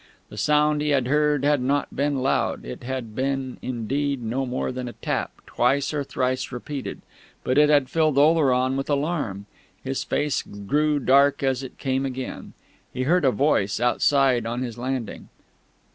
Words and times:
The 0.29 0.37
sound 0.37 0.81
he 0.81 0.89
had 0.89 1.05
heard 1.05 1.43
had 1.45 1.61
not 1.61 1.95
been 1.95 2.23
loud 2.23 2.65
it 2.65 2.81
had 2.83 3.13
been, 3.15 3.59
indeed, 3.61 4.19
no 4.23 4.47
more 4.47 4.71
than 4.71 4.87
a 4.87 4.93
tap, 4.93 5.31
twice 5.45 5.93
or 5.93 6.03
thrice 6.03 6.51
repeated 6.51 7.03
but 7.43 7.59
it 7.59 7.69
had 7.69 7.87
filled 7.87 8.17
Oleron 8.17 8.75
with 8.77 8.89
alarm. 8.89 9.45
His 9.83 10.03
face 10.03 10.41
grew 10.41 10.97
dark 10.97 11.43
as 11.43 11.61
it 11.61 11.77
came 11.77 12.03
again. 12.03 12.53
He 12.91 13.03
heard 13.03 13.25
a 13.25 13.29
voice 13.29 13.79
outside 13.79 14.47
on 14.47 14.63
his 14.63 14.75
landing. 14.75 15.29